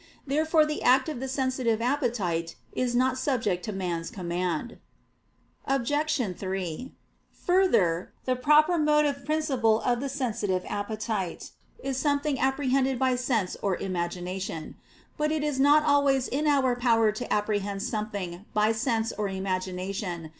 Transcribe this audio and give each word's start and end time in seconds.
Therefore 0.25 0.65
the 0.65 0.81
act 0.81 1.09
of 1.09 1.19
the 1.19 1.27
sensitive 1.27 1.79
appetite 1.79 2.55
is 2.73 2.95
not 2.95 3.19
subject 3.19 3.63
to 3.65 3.71
man's 3.71 4.09
command. 4.09 4.79
Obj. 5.67 5.93
3: 6.35 6.91
Further, 7.45 8.11
the 8.25 8.35
proper 8.35 8.79
motive 8.79 9.23
principle 9.23 9.79
of 9.81 9.99
the 9.99 10.09
sensitive 10.09 10.65
appetite 10.67 11.51
is 11.83 11.97
something 11.97 12.39
apprehended 12.39 12.97
by 12.97 13.15
sense 13.15 13.55
or 13.61 13.77
imagination. 13.77 14.73
But 15.17 15.31
it 15.31 15.43
is 15.43 15.59
not 15.59 15.83
always 15.83 16.27
in 16.27 16.47
our 16.47 16.75
power 16.75 17.11
to 17.11 17.31
apprehend 17.31 17.83
something 17.83 18.45
by 18.55 18.71
sense 18.71 19.11
or 19.11 19.29
imagination. 19.29 20.29